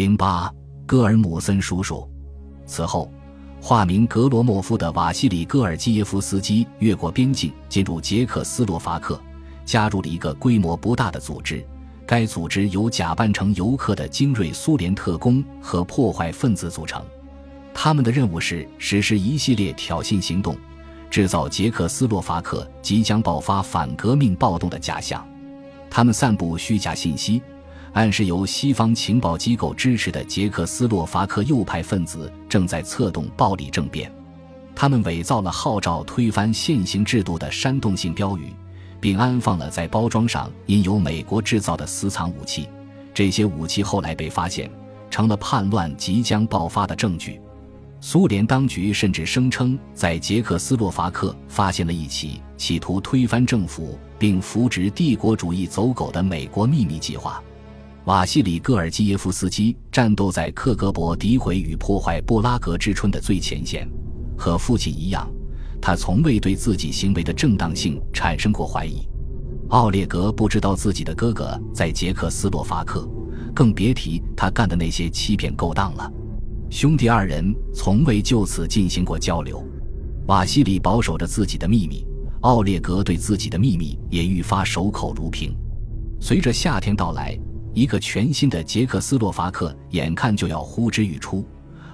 [0.00, 0.50] 零八，
[0.86, 2.08] 戈尔姆森叔叔。
[2.64, 3.12] 此后，
[3.60, 9.20] 化名格罗莫夫的瓦西里戈尔基耶夫斯基越过边境，进入捷克斯洛伐克，
[9.62, 11.62] 加入了一个规模不大的组织。
[12.06, 17.04] 该组织由假扮成游客的精锐苏联特工和破坏分子组成。
[17.74, 20.56] 他们的任务是实施一系列挑衅行动，
[21.10, 25.22] 制造捷克斯洛伐克即将爆发反革命暴动的假象。
[25.90, 27.42] 他们散布虚假信息，
[27.92, 34.10] 暗示由西方情报机构支持的捷克斯洛伐克右派分子正在策动暴力政变。
[34.74, 38.54] 他们伪造了号召推翻现行制度的煽动性标语，
[39.00, 42.68] 并安放了在包装上印有美国制造的私藏武器。
[43.12, 44.70] 这些武器后来被发现，
[45.10, 47.40] 成了叛乱即将爆发的证据。
[48.00, 57.42] 苏联当局甚至声称，在捷克斯洛伐克发现了一起企图推翻政府并扶植帝国主义走狗的美国秘密计划。
[58.06, 63.86] 瓦西里·戈尔基耶夫斯基战斗在克格勃诋毁与破坏布拉格之春的最前线，
[64.38, 65.30] 和父亲一样，
[65.82, 69.06] 他从未对自己行为的正当性产生过怀疑。
[69.68, 73.06] 奥列格不知道自己的哥哥在捷克斯洛伐克，
[73.54, 76.10] 更别提他干的那些欺骗勾当了。
[76.70, 79.62] 兄弟二人从未就此进行过交流。
[80.26, 82.06] 瓦西里保守着自己的秘密，
[82.40, 85.54] 奥列格对自己的秘密也愈发守口如瓶。
[86.18, 87.38] 随着夏天到来，
[87.72, 91.44] 一个全新的捷克斯洛伐克眼看就要呼之欲出。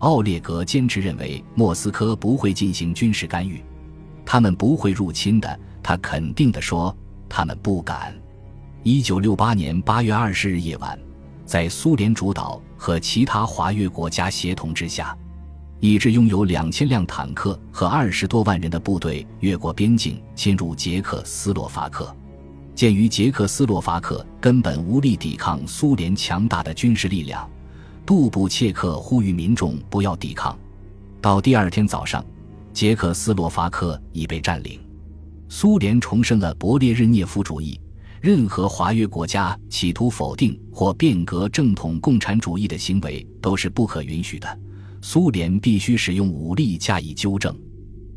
[0.00, 3.62] 奥列格坚持认为莫斯科不会进行军事干预，
[4.24, 5.60] 他们不会入侵的。
[5.82, 6.94] 他肯定地说
[7.28, 8.14] ：“他们不敢。”
[8.82, 10.98] 一九六八年八月二十日夜晚。
[11.44, 15.18] 在苏联主导和其他华约国家协同之下，
[15.80, 22.14] 一支拥有两千辆坦克和二十多万人的部队越过边境进入捷克斯洛伐克。
[22.80, 27.46] 鉴于捷克斯洛伐克根本无力抵抗苏联强大的军事力量，
[28.06, 30.58] 杜布切克呼吁民众不要抵抗。
[31.20, 32.24] 到第二天早上，
[32.72, 34.80] 捷克斯洛伐克已被占领。
[35.46, 37.78] 苏联重申了勃列日涅夫主义。
[38.18, 44.58] 任何华约国家企图否定或变革正统共产主义的行为都是不可允许的。
[45.02, 47.54] 苏联必须使用武力加以纠正。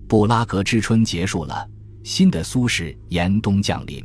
[0.08, 1.70] 布拉格之春结束了，
[2.06, 4.02] 新的苏式严冬降临。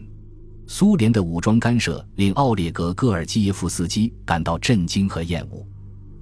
[0.71, 5.67] 苏联的武装干涉令奥列格·戈尔基耶夫斯基感到震惊和厌恶。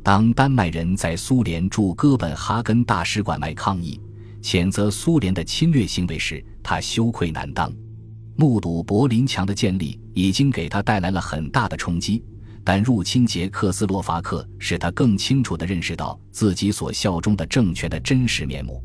[0.04, 4.00] 当丹麦人在苏联驻哥本哈根大使馆外抗议，
[4.40, 7.72] 谴责苏联的侵略行为时，他羞愧难当。
[8.36, 12.24] 目睹柏林墙的建立已经给他带来了很大的冲击，
[12.62, 18.80] 但入侵捷克斯洛伐克使他更清楚地认识到自己所效忠的政权的真实面目。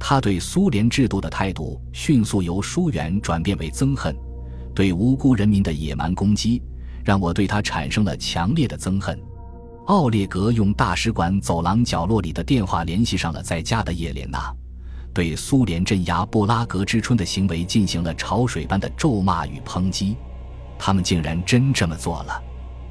[0.00, 4.16] 他对苏联制度的态度迅速由疏远转变为憎恨，
[4.74, 6.60] 对无辜人民的野蛮攻击
[7.04, 9.18] 让我对他产生了强烈的憎恨。
[9.86, 14.52] 奥列格用大使馆走廊角落里的电话联系上了在家的叶莲娜。
[15.12, 20.16] 对苏联镇压布拉格之春的行为进行了潮水般的咒骂与抨击，
[20.76, 22.42] 他们竟然真这么做了，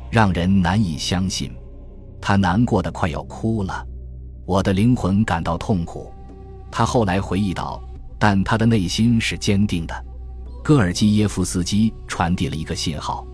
[0.09, 1.51] 让人难以相信。
[2.21, 3.85] 他难过的快要哭了，
[4.45, 6.13] 我的灵魂感到痛苦。
[6.71, 7.83] 他后来回忆道，
[8.17, 10.05] 但他的内心是坚定的。
[10.63, 13.27] 戈尔基耶夫斯基传递了一个信号，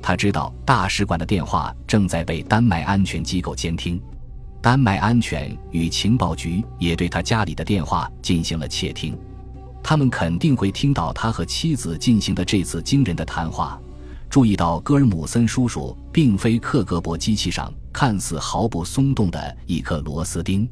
[0.00, 4.00] 他知道大使馆的电话正在被丹麦安全机构监听。
[4.62, 9.14] 丹麦安全与情报局也对他家里的电话进行了窃听，
[9.82, 13.78] 他们肯定会听到他和妻子进行的这次惊人的谈话。
[14.30, 20.66] 注意到戈尔姆森叔叔并非克格勃机器上看似毫不松动的一颗螺丝钉，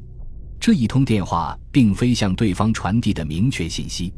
[0.59, 4.11] 这一通电话并非向对方传递的明确信息，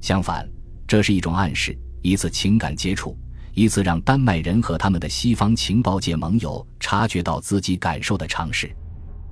[0.00, 0.48] 相反，
[0.88, 3.14] 这是一种暗示，一次情感接触，
[3.52, 8.74] 一次让丹麦人和他们的西方情报界盟友察觉到自己感受的尝试。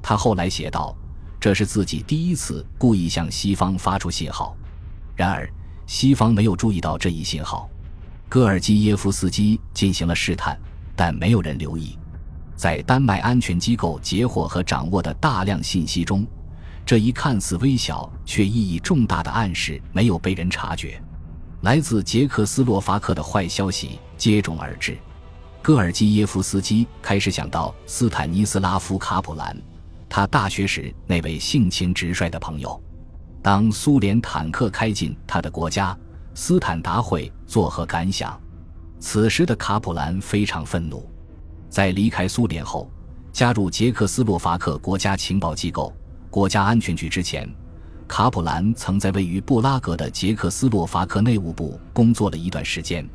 [0.02, 0.94] 他后来写道
[1.40, 4.54] ：“这是自己第一次故意向西方发出信号，
[5.16, 5.50] 然而
[5.86, 7.70] 西方没有注意到这一信号。
[8.28, 10.60] 戈尔基耶夫斯基进行了试探，
[10.94, 11.98] 但没有人留意。
[12.54, 16.26] 在丹麦安全机构截获和掌握的大量信息中，
[16.84, 21.00] 这一看似微小却意义重大的暗示没有被人察觉。
[21.62, 24.96] 来自捷克斯洛伐克的坏消息接踵而至。
[25.62, 29.56] 戈尔基耶夫斯基开始想到斯坦尼斯拉夫·卡普兰。”
[30.08, 32.80] 他大学时那位性情直率的朋友，
[33.42, 35.98] 当苏联坦克开进他的国家，
[36.32, 38.40] 斯坦达会作何感想？
[39.00, 41.04] 此时的卡普兰非常愤怒。
[41.68, 42.88] 在离开苏联后，
[43.32, 45.92] 加入捷克斯洛伐克国家情报机构——
[46.30, 47.52] 国家安全局之前，
[48.08, 53.06] 卡普兰曾在位于布拉格的捷克斯洛伐克内务部工作了一段时间。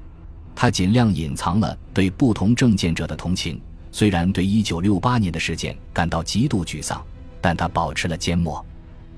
[0.53, 3.59] 他尽量隐藏了对不同政见者的同情。
[3.91, 7.03] 虽然对1968年的事件感到极度沮丧，
[7.41, 8.63] 但他保持了缄默。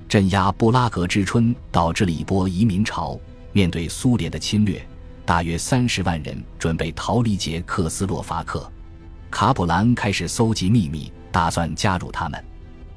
[0.08, 3.18] 镇压布拉格之春导致了一波移民潮。
[3.52, 4.84] 面对苏联的侵略，
[5.24, 8.68] 大约三十万人准备逃离捷克斯洛伐克。
[9.30, 12.44] 卡普兰开始搜集秘密，打算加入他们。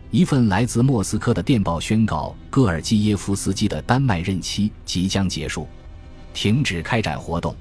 [0.09, 5.67] 一份来自莫斯科的电报宣告，戈尔基耶夫斯基的丹麦任期即将结束，
[6.33, 7.55] 停止开展活动，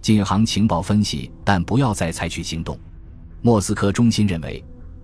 [0.00, 2.78] 进行情报分析，但不要再采取行动。
[3.42, 4.62] 莫斯科中心认为。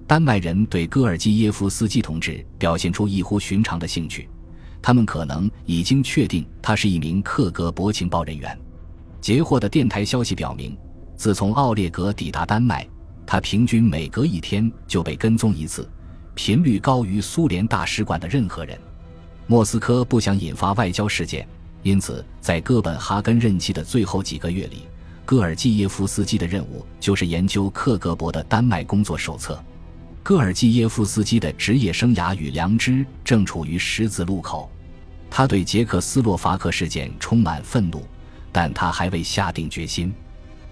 [0.08, 4.28] 丹麦人对戈尔基耶夫斯基同志表现出异乎寻常的兴趣，
[4.80, 8.56] 他们可能已经确定他是一名克格勃情报人员。
[9.20, 10.78] 截获的电台消息表明，
[11.16, 12.86] 自从奥列格抵达丹麦，
[13.26, 15.90] 他平均每隔一天就被跟踪一次，
[16.36, 18.78] 频率高于苏联大使馆的任何人。
[19.46, 21.48] 莫斯科不想引发外交事件，
[21.82, 24.82] 因此在哥本哈根任期的最后几个月里，
[25.24, 29.58] 戈尔基耶夫斯基的任务就是研究克格勃的丹麦工作手册。
[30.22, 34.70] 戈尔基耶夫斯基的职业生涯与良知正处于十字路口，
[35.30, 38.04] 他对捷克斯洛伐克事件充满愤怒，
[38.52, 40.12] 但他还未下定决心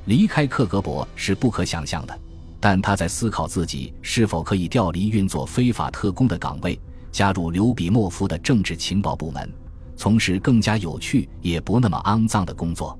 [0.04, 2.20] 离开克格勃是不可想象的。
[2.64, 6.80] 但他在思考自己是否可以调离运作非法特工的岗位，
[7.12, 9.52] 加入刘比莫夫的政治情报部门，
[9.98, 12.98] 从事更加有趣也不那么肮脏的工作。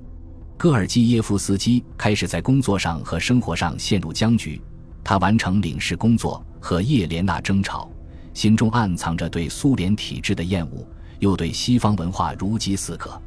[0.59, 4.61] 戈尔基耶夫斯基开始在工作上和生活上陷入僵局。
[5.03, 7.91] 他完成领事工作和叶莲娜争吵，
[8.35, 10.87] 心中暗藏着对苏联体制的厌恶，
[11.21, 13.19] 又对西方文化如饥似渴。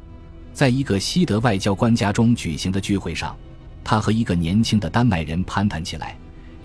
[0.52, 3.36] 在一个西德外交官家中举行的聚会上，
[3.82, 6.16] 他和一个年轻的丹麦人攀谈起来。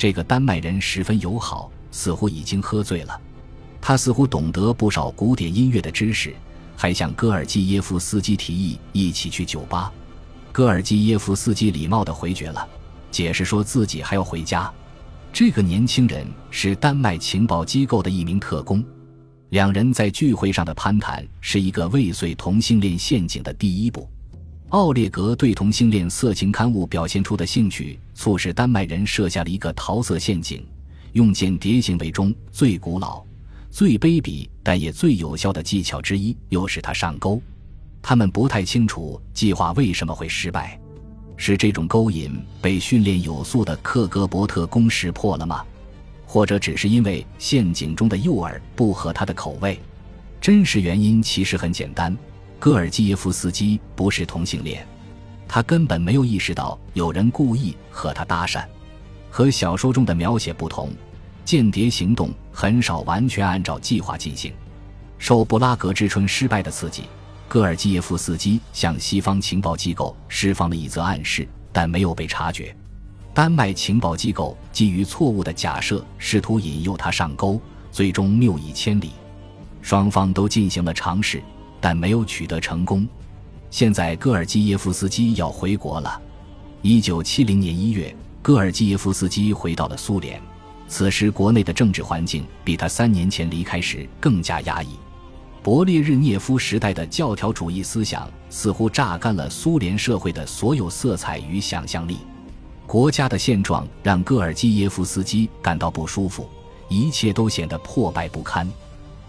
[0.03, 3.21] 这个丹麦人十分友好，似乎已经喝醉了。
[3.79, 6.35] 他似乎懂得不少古典音乐的知识，
[6.75, 9.89] 还向戈尔基耶夫斯基提议一起去酒吧。
[10.51, 12.67] 戈尔基耶夫斯基礼貌地回绝了，
[13.11, 14.69] 解释说自己还要回家。
[15.31, 18.83] 这个年轻人是丹麦情报机构的一名特工，
[19.51, 24.05] 两人在聚会上的攀谈是一个未遂同性恋陷阱的第一步。
[24.73, 30.65] 奥列格对同性恋色情刊物表现出的兴趣，促使丹麦人设下了一个桃色陷阱，
[31.11, 33.23] 用间谍行为中最古老、
[33.69, 37.39] 最卑鄙但也最有效的技巧之一，又使他上钩。
[38.01, 40.79] 他们不太清楚计划为什么会失败。
[41.37, 45.63] 是这种勾引被训练有素的克格勃特工识破了吗？
[46.25, 49.79] 或者只是因为陷阱中的诱饵不合他的口味？
[50.41, 52.17] 真实原因其实很简单：
[52.63, 54.87] 戈尔基耶夫斯基不是同性恋，
[55.49, 58.63] 他根本没有意识到有人故意和他搭讪。
[59.29, 60.89] 和小说中的描写不同，
[61.43, 64.53] 间谍行动很少完全按照计划进行。
[65.17, 67.03] 受布拉格之春失败的刺激。
[67.49, 72.73] 戈尔基耶夫斯基向西方情报机构释放了一则暗示，但没有被察觉。
[73.33, 77.59] 丹麦情报机构基于错误的假设，试图引诱他上钩，
[77.91, 79.11] 最终谬以千里。
[79.81, 81.43] 双方都进行了尝试，
[81.83, 83.05] 但没有取得成功。
[83.69, 86.21] 现在，戈尔基耶夫斯基要回国了。
[86.81, 90.41] 一九七零年一月，戈尔基耶夫斯基回到了苏联。
[90.87, 94.91] 此时，国内的政治环境比他三年前离开时更加压抑。
[95.61, 102.19] 勃列日涅夫时代的教条主义思想似乎榨干了苏联社会的所有色彩与想象力。
[102.87, 106.47] 国家的现状让戈尔基耶夫斯基感到不舒服，
[106.87, 108.69] 一切都显得破败不堪。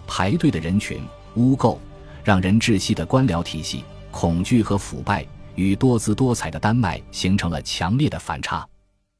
[0.07, 1.01] 排队的人群、
[1.35, 1.77] 污垢、
[2.25, 8.67] 让人窒息的官僚体系、恐惧和腐败，与多姿多彩的丹麦形成了强烈的反差。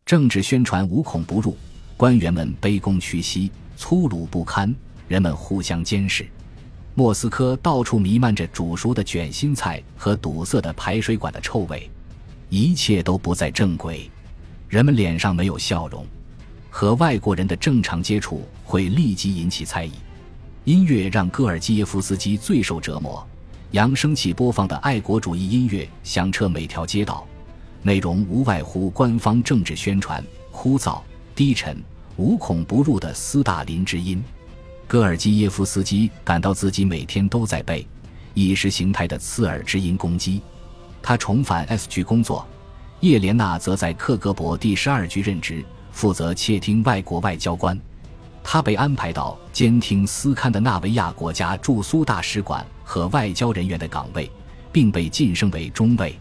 [0.08, 1.56] 政治宣传无孔不入，
[1.96, 4.76] 官员们卑躬屈膝、粗鲁不堪，
[5.08, 6.26] 人们互相监视。
[6.96, 11.88] 莫斯科到处弥漫着煮熟的卷心菜和堵塞的排水管的臭味，
[12.50, 14.10] 一切都不在正轨，
[14.68, 16.04] 人们脸上没有笑容，
[16.72, 19.92] 和外国人的正常接触会立即引起猜疑。
[20.66, 23.24] 音乐让戈尔基耶夫斯基最受折磨，
[23.70, 27.24] 扬声器播放的爱国主义音乐响彻每条街道，
[27.84, 31.00] 内容无外乎官方政治宣传，枯燥、
[31.36, 31.80] 低沉、
[32.18, 34.24] 无孔不入的斯大林之音。
[34.88, 37.88] 戈尔基耶夫斯基感到自己每天都在被
[38.34, 40.42] 意识形态的刺耳之音攻击。
[41.00, 42.44] 他重返 S 局工作，
[43.02, 47.80] 叶莲娜则在克格勃第十二局任职，负责窃听外国外交官。
[48.48, 54.32] 他被安排到监听斯堪的纳维亚国家驻苏大使馆和外交人员的岗位，
[54.72, 56.16] 并被晋升为中尉。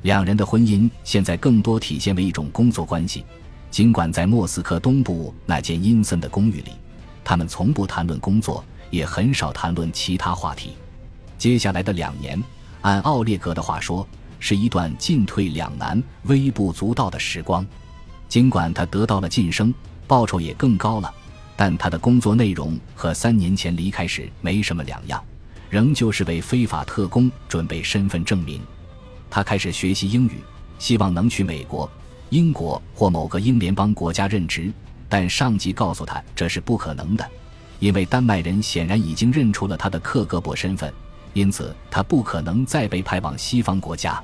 [0.00, 3.22] 两人的婚姻现在更多体现为一种工作关系，
[3.70, 6.72] 尽管在莫斯科东部那间阴森的公寓里。
[7.22, 10.72] 他们从不谈论工作，也很少谈论其他话题。
[11.36, 12.42] 接下来的两年，
[12.80, 14.08] 按奥列格的话说，
[14.38, 17.64] 是一段进退两难、微不足道的时光。
[18.26, 19.72] 尽管他得到了晋升，
[20.06, 21.12] 报酬也更高了，
[21.58, 25.20] 但他的工作内容和三年前离开时没什么两样，
[25.68, 28.62] 仍旧是为非法特工准备身份证明。
[29.28, 30.38] 他开始学习英语，
[30.78, 31.90] 希望能去美国、
[32.30, 34.72] 英国或某个英联邦国家任职，
[35.08, 37.28] 但上级告诉他这是不可能的，
[37.80, 40.94] 因为丹麦人显然已经认出了他的克格勃身份，
[41.32, 44.22] 因此他不可能再被派往西方国家。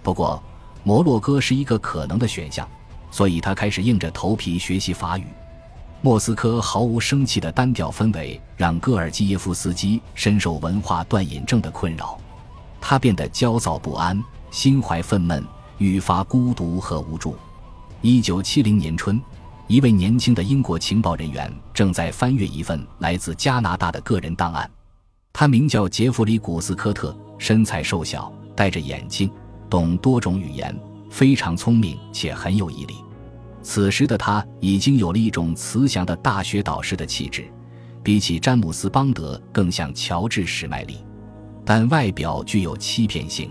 [0.00, 0.40] 不过，
[0.84, 2.68] 摩洛哥是一个可能的选项，
[3.10, 5.24] 所以他开始硬着头皮学习法语。
[6.00, 12.16] 莫斯科毫无生气的单调氛围让戈尔基耶夫斯基深受文化断瘾症的困扰，
[12.80, 14.22] 他变得焦躁不安。
[14.50, 15.42] 心怀愤懑，
[15.76, 17.36] 愈发孤独和无助。
[18.00, 19.20] 一九七零年春，
[19.66, 24.70] 一位年轻的英国情报人员正在翻阅一份来自加拿大的个人档案。
[25.32, 29.30] 他名叫杰弗里·古斯科特，身材瘦小，戴着眼镜，
[29.68, 30.74] 懂多种语言，
[31.10, 32.96] 非常聪明且很有毅力。
[33.68, 37.44] 此时的他已经有了一种慈祥的大学导师的气质，
[38.02, 41.04] 比起詹姆斯·邦德更像乔治·史麦利，
[41.66, 43.50] 但外表具有欺骗性。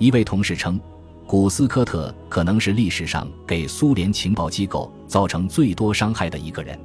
[0.00, 0.80] 一位同事称，
[1.28, 6.76] 古斯科特可能是历史上给苏联情报机构造成最多伤害的一个人。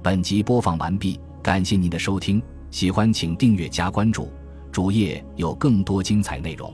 [0.00, 2.40] 本集播放完毕，感谢您的收听，
[2.70, 4.30] 喜欢请订阅加关注，
[4.70, 6.72] 主页有更多精彩内容。